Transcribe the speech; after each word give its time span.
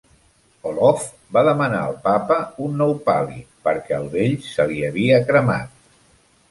Olov 0.69 1.03
va 1.37 1.43
demanar 1.47 1.81
al 1.89 1.93
papa 2.07 2.39
un 2.69 2.75
nou 2.81 2.97
pal·li, 3.11 3.39
perquè 3.69 3.97
el 4.01 4.11
vell 4.19 4.35
se 4.51 4.71
li 4.73 4.85
havia 4.91 5.23
cremat. 5.31 5.81